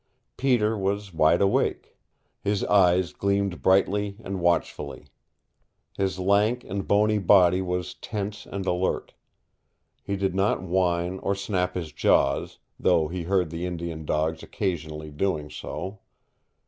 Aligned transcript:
Peter 0.35 0.75
was 0.75 1.13
wide 1.13 1.41
awake. 1.41 1.95
His 2.43 2.63
eyes 2.63 3.13
gleamed 3.13 3.61
brightly 3.61 4.17
and 4.23 4.41
watchfully. 4.41 5.05
His 5.95 6.17
lank 6.17 6.63
and 6.63 6.87
bony 6.87 7.19
body 7.19 7.61
was 7.61 7.93
tense 7.93 8.47
and 8.47 8.65
alert. 8.65 9.13
He 10.01 10.15
did 10.15 10.33
not 10.33 10.59
whine 10.63 11.19
or 11.19 11.35
snap 11.35 11.75
his 11.75 11.91
jaws, 11.91 12.57
though 12.79 13.09
he 13.09 13.25
heard 13.25 13.51
the 13.51 13.67
Indian 13.67 14.03
dogs 14.03 14.41
occasionally 14.41 15.11
doing 15.11 15.51
so. 15.51 15.99